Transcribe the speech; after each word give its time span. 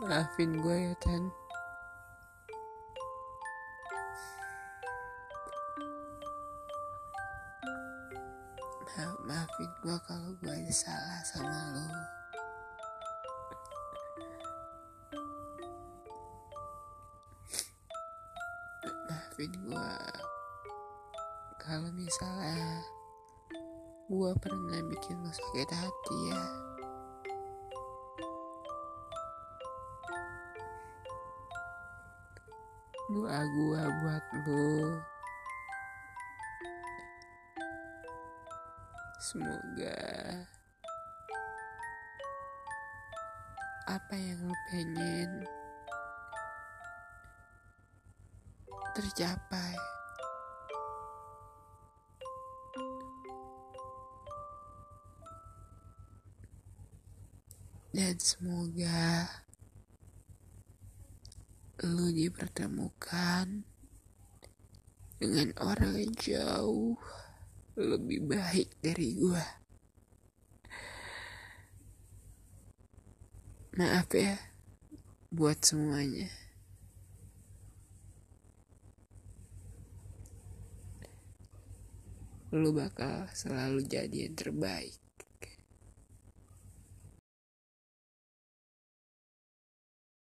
maafin 0.00 0.56
gue 0.56 0.76
ya 0.88 0.94
Tan. 1.04 1.28
Ma 8.92 9.04
maafin 9.28 9.70
gue 9.84 9.96
kalau 10.08 10.30
gue 10.40 10.52
ada 10.52 10.72
salah 10.72 11.20
sama 11.28 11.58
lo. 11.76 11.86
Maafin 19.08 19.52
gue 19.60 19.90
kalau 21.60 21.90
misalnya 21.92 22.80
gue 24.08 24.30
pernah 24.40 24.80
bikin 24.88 25.16
lo 25.20 25.32
sakit 25.32 25.68
hati 25.72 26.18
ya 26.28 26.71
doa 33.12 33.40
gue 33.44 33.82
buat 34.00 34.24
lo 34.48 34.98
semoga 39.20 40.00
apa 43.86 44.14
yang 44.16 44.40
lo 44.48 44.56
pengen 44.72 45.44
tercapai. 48.92 49.76
Dan 57.92 58.16
semoga 58.16 59.28
lu 61.82 62.14
dipertemukan 62.14 63.66
dengan 65.18 65.48
orang 65.58 65.98
yang 65.98 66.14
jauh 66.14 66.94
lebih 67.74 68.22
baik 68.22 68.70
dari 68.78 69.18
gua. 69.18 69.42
Maaf 73.74 74.06
ya 74.14 74.38
buat 75.34 75.58
semuanya. 75.58 76.30
Lu 82.54 82.70
bakal 82.70 83.26
selalu 83.34 83.82
jadi 83.90 84.30
yang 84.30 84.38
terbaik. 84.38 85.01